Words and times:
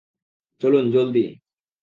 চলুন, 0.61 0.85
জলদি! 0.91 1.25